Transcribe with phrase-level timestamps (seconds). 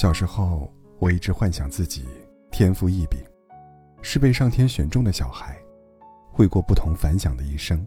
[0.00, 2.06] 小时候，我一直幻想自己
[2.50, 3.22] 天赋异禀，
[4.00, 5.54] 是被上天选中的小孩，
[6.32, 7.86] 会过不同凡响的一生。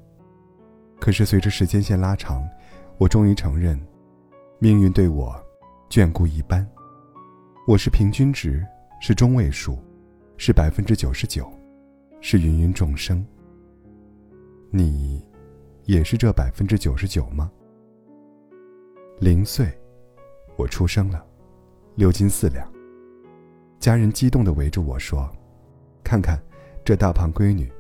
[1.00, 2.48] 可是随着时间线拉长，
[3.00, 3.84] 我终于承认，
[4.60, 5.36] 命运对我
[5.90, 6.64] 眷顾一般。
[7.68, 8.64] 我是平均值，
[9.02, 9.80] 是中位数，
[10.38, 11.52] 是百分之九十九，
[12.22, 13.26] 是芸芸众生。
[14.70, 15.20] 你，
[15.86, 17.52] 也是这百分之九十九吗？
[19.20, 19.68] 零岁，
[20.58, 21.26] 我出生了。
[21.96, 22.68] 六斤四两。
[23.80, 25.30] 家人激动地围着我说
[26.04, 26.42] ：“看看，
[26.84, 27.72] 这大胖闺女。”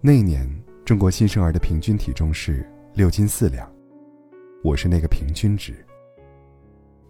[0.00, 0.48] 那一年，
[0.84, 3.70] 中国新生儿的平均体重是六斤四两，
[4.64, 5.74] 我是那个平均值。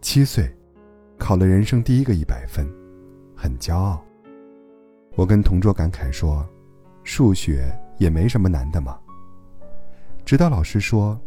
[0.00, 0.52] 七岁，
[1.18, 2.66] 考了人生第一个一百分，
[3.36, 4.02] 很骄傲。
[5.14, 6.44] 我跟同桌感慨说
[7.04, 8.98] ：“数学也没什么难的嘛。”
[10.26, 11.20] 直到老师说：“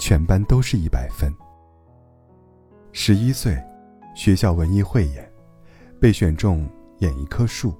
[0.00, 1.32] 全班都是一百分。”
[2.90, 3.56] 十一岁。
[4.16, 5.30] 学校文艺汇演，
[6.00, 6.66] 被选中
[7.00, 7.74] 演一棵树。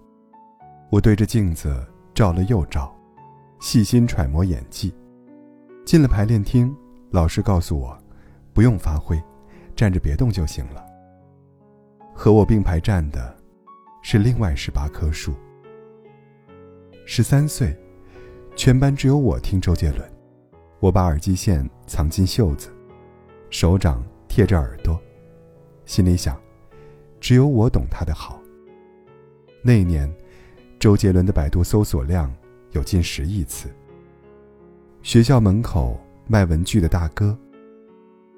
[0.91, 2.95] 我对着镜子照了又照，
[3.59, 4.95] 细心揣摩演技。
[5.87, 6.77] 进了排练厅，
[7.11, 7.99] 老师告诉我，
[8.53, 9.19] 不用发挥，
[9.75, 10.85] 站着别动就行了。
[12.15, 13.35] 和我并排站的，
[14.03, 15.35] 是另外十八棵树。
[17.07, 17.75] 十三岁，
[18.55, 20.13] 全班只有我听周杰伦。
[20.81, 22.69] 我把耳机线藏进袖子，
[23.49, 25.01] 手掌贴着耳朵。
[25.87, 26.39] 心里想，
[27.21, 28.43] 只有我懂他的好。
[29.63, 30.13] 那一年，
[30.81, 32.31] 周杰伦的百度搜索量
[32.73, 33.69] 有近十亿次。
[35.03, 37.39] 学校门口卖文具的大哥，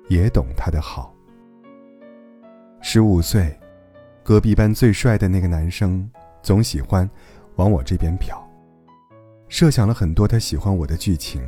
[0.08, 1.14] 也懂他的好。
[2.82, 3.58] 十五岁，
[4.22, 6.08] 隔壁班最帅的那个男生，
[6.42, 7.08] 总喜欢
[7.56, 8.38] 往我这边瞟。
[9.48, 11.42] 设想了很多他喜欢我的剧情。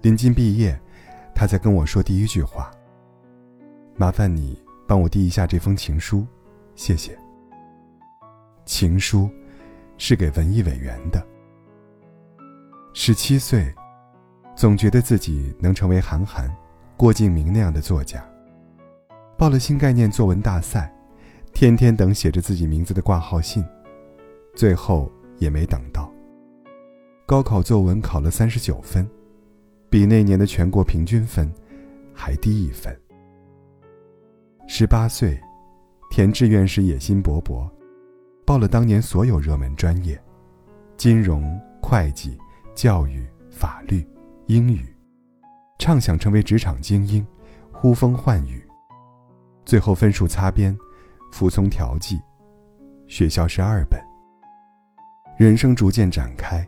[0.00, 0.80] 临近毕业，
[1.34, 2.70] 他在跟我说第一句话
[3.94, 6.26] ：“麻烦你。”帮我递一下这封情书，
[6.74, 7.18] 谢谢。
[8.64, 9.28] 情书
[9.98, 11.24] 是给文艺委员的。
[12.94, 13.74] 十七岁，
[14.54, 16.48] 总觉得自己能成为韩寒、
[16.96, 18.24] 郭敬明那样的作家。
[19.38, 20.94] 报了新概念作文大赛，
[21.52, 23.64] 天天等写着自己名字的挂号信，
[24.54, 26.12] 最后也没等到。
[27.26, 29.08] 高考作文考了三十九分，
[29.88, 31.50] 比那年的全国平均分
[32.14, 32.96] 还低一分。
[34.66, 35.38] 十八岁，
[36.10, 37.68] 填志愿时野心勃勃，
[38.46, 40.18] 报了当年所有热门专业，
[40.96, 42.38] 金融、会计、
[42.74, 44.06] 教育、法律、
[44.46, 44.86] 英语，
[45.78, 47.26] 畅想成为职场精英，
[47.70, 48.64] 呼风唤雨。
[49.64, 50.76] 最后分数擦边，
[51.32, 52.20] 服从调剂，
[53.06, 54.00] 学校是二本。
[55.36, 56.66] 人生逐渐展开，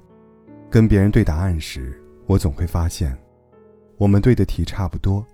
[0.68, 3.16] 跟别人对答案时，我总会发现，
[3.96, 5.24] 我们对的题差不多，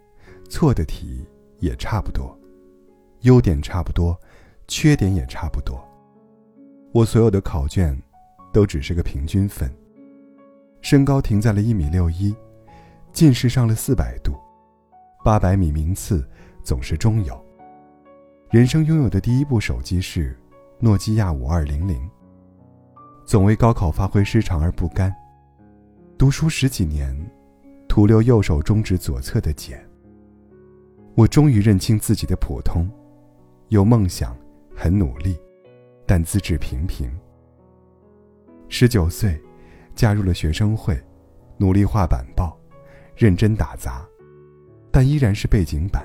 [0.48, 1.26] 错的题
[1.58, 2.36] 也差不多。
[3.22, 4.18] 优点差不多，
[4.66, 5.82] 缺点也差不多。
[6.92, 8.00] 我所有的考卷，
[8.52, 9.70] 都只是个平均分。
[10.80, 12.34] 身高停在了一米六一，
[13.12, 14.34] 近视上了四百度，
[15.22, 16.26] 八百米名次
[16.64, 17.38] 总是中游。
[18.50, 20.36] 人生拥有的第一部手机是
[20.78, 22.10] 诺基亚五二零零。
[23.26, 25.14] 总为高考发挥失常而不甘，
[26.18, 27.14] 读书十几年，
[27.86, 29.80] 徒留右手中指左侧的茧。
[31.14, 32.90] 我终于认清自己的普通。
[33.70, 34.36] 有梦想，
[34.74, 35.38] 很努力，
[36.04, 37.08] 但资质平平。
[38.68, 39.40] 十九岁，
[39.94, 41.00] 加入了学生会，
[41.56, 42.58] 努力画板报，
[43.14, 44.04] 认真打杂，
[44.90, 46.04] 但依然是背景板。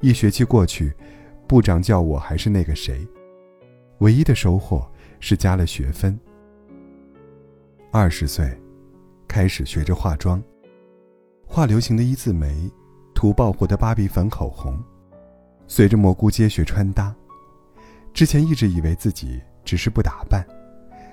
[0.00, 0.94] 一学期过去，
[1.48, 3.04] 部长叫我还是那个谁。
[3.98, 6.16] 唯一的收获是加了学分。
[7.90, 8.56] 二十岁，
[9.26, 10.40] 开始学着化妆，
[11.44, 12.70] 画流行的一字眉，
[13.16, 14.80] 涂爆火的芭比粉口红。
[15.70, 17.14] 随着蘑菇街学穿搭，
[18.14, 20.44] 之前一直以为自己只是不打扮，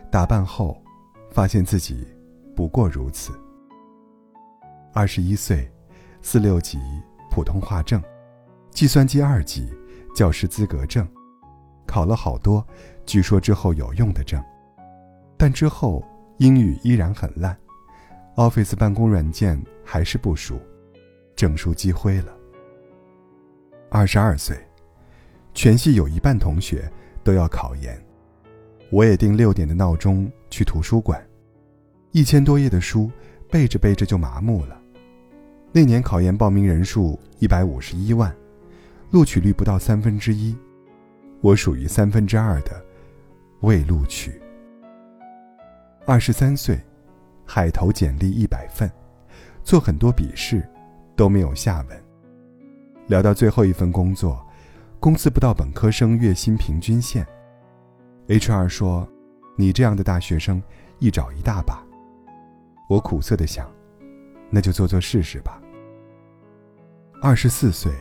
[0.09, 0.81] 打扮后，
[1.29, 2.07] 发现自己
[2.55, 3.37] 不过如此。
[4.93, 5.69] 二十一岁，
[6.21, 6.79] 四六级
[7.29, 8.01] 普通话证，
[8.71, 9.69] 计算机二级
[10.15, 11.05] 教师资格证，
[11.85, 12.65] 考了好多，
[13.05, 14.41] 据说之后有用的证，
[15.35, 16.01] 但之后
[16.37, 17.55] 英语依然很烂
[18.37, 20.57] ，Office 办公软件还是不熟，
[21.35, 22.33] 证书积灰了。
[23.95, 24.57] 二十二岁，
[25.53, 26.91] 全系有一半同学
[27.23, 27.97] 都要考研，
[28.91, 31.25] 我也定六点的闹钟去图书馆，
[32.11, 33.09] 一千多页的书
[33.49, 34.77] 背着背着就麻木了。
[35.71, 38.35] 那年考研报名人数一百五十一万，
[39.11, 40.53] 录取率不到三分之一，
[41.39, 42.85] 我属于三分之二的
[43.61, 44.41] 未录取。
[46.05, 46.77] 二十三岁，
[47.45, 48.91] 海投简历一百份，
[49.63, 50.67] 做很多笔试，
[51.15, 52.04] 都没有下文。
[53.07, 54.45] 聊到最后一份工作，
[54.99, 57.25] 工资不到本科生月薪平均线。
[58.27, 59.07] HR 说
[59.55, 60.61] ：“你这样的大学生，
[60.99, 61.83] 一找一大把。”
[62.89, 63.71] 我苦涩的想
[64.49, 65.61] ：“那就做做试试吧。”
[67.21, 67.91] 二十四岁，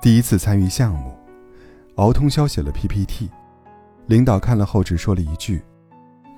[0.00, 1.14] 第一次参与项目，
[1.96, 3.28] 熬通宵写了 PPT，
[4.06, 5.62] 领导看了后只说了一句：“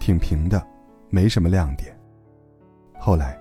[0.00, 0.66] 挺平的，
[1.10, 1.94] 没什么亮点。”
[2.98, 3.38] 后来，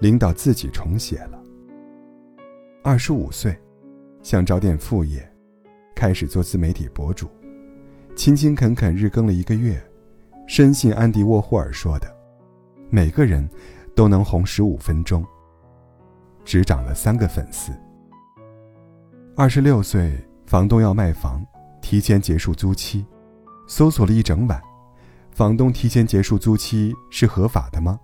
[0.00, 1.40] 领导自己重写了。
[2.84, 3.56] 二十五岁，
[4.22, 5.28] 想找点副业，
[5.94, 7.28] 开始做自媒体博主，
[8.14, 9.82] 勤勤恳恳日更了一个月，
[10.46, 12.06] 深信安迪沃霍尔说的
[12.88, 13.48] ：“每个人
[13.94, 15.24] 都能红十五分钟。”
[16.44, 17.72] 只涨了三个粉丝。
[19.36, 20.12] 二十六岁，
[20.44, 21.44] 房东要卖房，
[21.80, 23.06] 提前结束租期，
[23.66, 24.60] 搜索了一整晚，
[25.30, 27.98] 房东提前结束租期是合法的吗？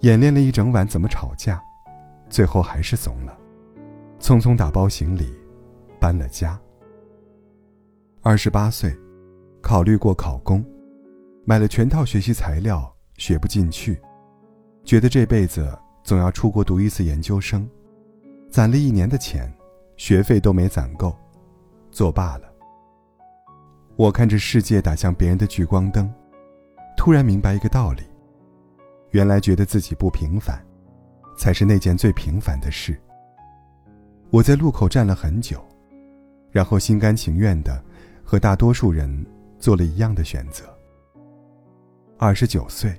[0.00, 1.62] 演练了一整晚怎么吵架，
[2.28, 3.38] 最后还是怂了。
[4.20, 5.34] 匆匆打包行李，
[5.98, 6.60] 搬了家。
[8.20, 8.94] 二十八岁，
[9.62, 10.62] 考虑过考公，
[11.46, 13.98] 买了全套学习材料，学不进去，
[14.84, 17.66] 觉得这辈子总要出国读一次研究生，
[18.50, 19.50] 攒了一年的钱，
[19.96, 21.16] 学费都没攒够，
[21.90, 22.52] 作罢了。
[23.96, 26.12] 我看着世界打向别人的聚光灯，
[26.94, 28.02] 突然明白一个道理：
[29.12, 30.62] 原来觉得自己不平凡，
[31.38, 33.00] 才是那件最平凡的事。
[34.30, 35.60] 我在路口站了很久，
[36.52, 37.82] 然后心甘情愿的
[38.22, 39.26] 和大多数人
[39.58, 40.64] 做了一样的选择。
[42.16, 42.94] 二十九岁，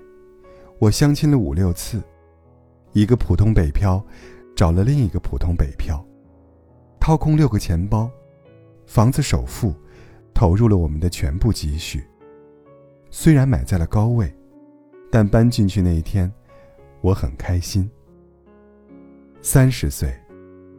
[0.78, 2.02] 我相亲了五六次，
[2.92, 4.06] 一个普通北漂
[4.58, 6.06] 找了另一个普通北漂，
[7.00, 8.12] 掏空六个钱包，
[8.86, 9.74] 房子首付
[10.34, 12.04] 投入了我们的全部积蓄。
[13.10, 14.30] 虽然买在了高位，
[15.10, 16.30] 但搬进去那一天，
[17.00, 17.90] 我很开心。
[19.42, 20.14] 三十岁。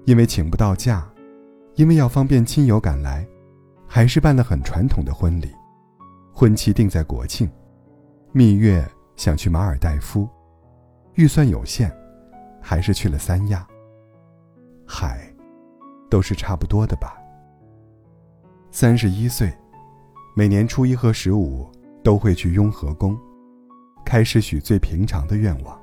[0.05, 1.09] 因为请不到假，
[1.77, 3.27] 因为要方便亲友赶来，
[3.87, 5.49] 还是办了很传统的婚礼，
[6.33, 7.49] 婚期定在国庆，
[8.33, 10.29] 蜜月想去马尔代夫，
[11.15, 11.95] 预算有限，
[12.61, 13.67] 还是去了三亚。
[14.85, 15.33] 海，
[16.11, 17.17] 都是差不多的吧。
[18.71, 19.53] 三十一岁，
[20.35, 21.71] 每年初一和十五
[22.03, 23.17] 都会去雍和宫，
[24.05, 25.81] 开始许最平常的愿望，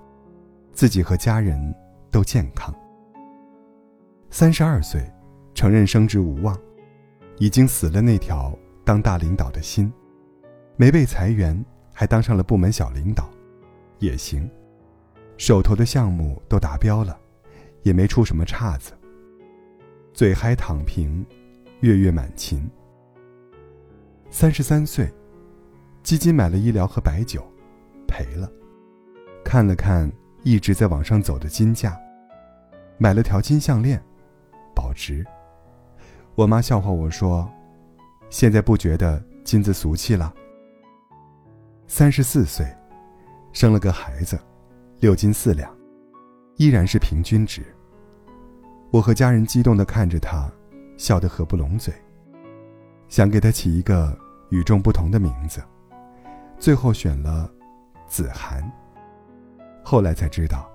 [0.74, 1.74] 自己和家人
[2.12, 2.76] 都健康。
[4.32, 5.02] 三十二岁，
[5.56, 6.56] 承认升职无望，
[7.40, 8.56] 已经死了那条
[8.86, 9.92] 当大领导的心，
[10.78, 13.28] 没被裁员，还当上了部门小领导，
[13.98, 14.50] 也行，
[15.36, 17.20] 手头的项目都达标了，
[17.82, 18.94] 也没出什么岔子。
[20.14, 21.26] 嘴嗨躺平，
[21.80, 22.70] 月月满勤。
[24.30, 25.12] 三十三岁，
[26.04, 27.44] 基金买了医疗和白酒，
[28.08, 28.50] 赔了，
[29.44, 30.10] 看了看
[30.44, 32.00] 一直在往上走的金价，
[33.00, 34.00] 买了条金项链。
[34.80, 35.26] 保值。
[36.36, 37.52] 我妈笑话我说
[38.32, 40.34] ：“现在不觉得金子俗气了。”
[41.86, 42.66] 三十四岁，
[43.52, 44.40] 生了个孩子，
[45.02, 45.70] 六斤四两，
[46.56, 47.62] 依然是平均值。
[48.90, 50.50] 我和家人激动的看着他，
[50.96, 51.94] 笑得合不拢嘴，
[53.10, 54.18] 想给他起一个
[54.50, 55.62] 与众不同的名字，
[56.58, 57.52] 最后选了
[58.08, 58.64] 子涵。
[59.84, 60.72] 后来才知道，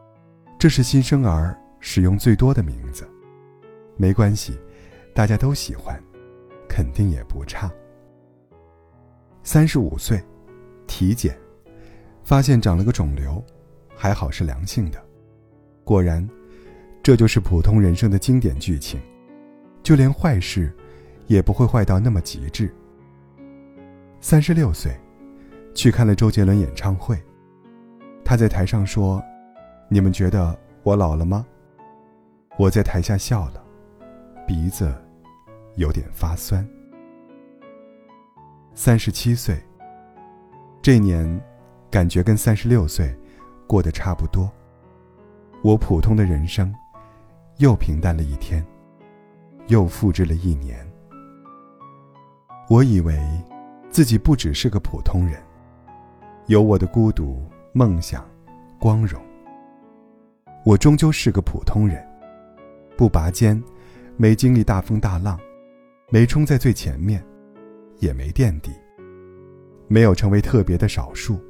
[0.59, 3.09] 这是新生儿使用最多的名字。
[3.97, 4.59] 没关系，
[5.15, 6.01] 大家都喜欢，
[6.69, 7.71] 肯定也不差。
[9.43, 10.23] 三十五岁，
[10.87, 11.39] 体检，
[12.23, 13.43] 发现长了个肿瘤，
[13.95, 15.03] 还好是良性的。
[15.85, 16.27] 果然，
[17.03, 19.01] 这就是普通人生的经典剧情，
[19.83, 20.75] 就连坏事，
[21.27, 22.75] 也不会坏到那么极致。
[24.21, 24.99] 三十六岁，
[25.75, 27.23] 去看了周杰伦演唱会，
[28.25, 29.23] 他在台上说
[29.89, 31.47] ：“你们觉得我老了吗？”
[32.57, 33.64] 我在台下笑了。
[34.47, 34.95] 鼻子
[35.77, 36.67] 有点发酸。
[38.75, 39.59] 三十七岁，
[40.83, 41.41] 这年
[41.91, 43.15] 感觉跟三十六岁
[43.67, 44.51] 过得差不多。
[45.63, 46.75] 我普通的人生
[47.57, 48.65] 又平淡了一天，
[49.69, 50.87] 又复制了一年。
[52.69, 53.19] 我以为
[53.91, 55.43] 自己不只是个普通人，
[56.47, 58.29] 有我的孤独、梦想、
[58.79, 59.21] 光荣。
[60.67, 62.07] 我终究是个普通人，
[62.97, 63.63] 不拔尖。
[64.17, 65.39] 没经历大风大浪，
[66.09, 67.25] 没冲在最前面，
[67.99, 68.71] 也没垫底，
[69.89, 71.41] 没有成为特别的少数，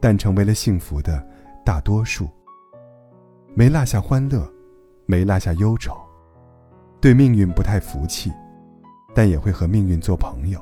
[0.00, 1.24] 但成为了幸福的
[1.64, 2.28] 大多数。
[3.54, 4.52] 没落下欢乐，
[5.06, 5.96] 没落下忧愁，
[7.00, 8.32] 对命运不太服气，
[9.14, 10.60] 但也会和命运做朋友。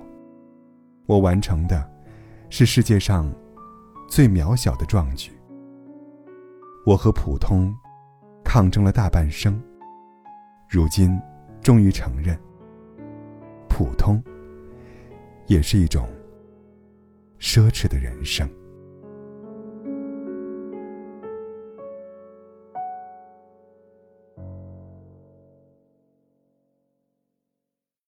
[1.07, 1.91] 我完成的，
[2.51, 3.33] 是世界上
[4.09, 5.33] 最渺小的壮举。
[6.85, 7.75] 我和普通
[8.45, 9.59] 抗争了大半生。
[10.75, 11.17] 如今，
[11.63, 12.37] 终于承认，
[13.69, 14.21] 普通，
[15.47, 16.09] 也是一种
[17.39, 18.51] 奢侈的人生。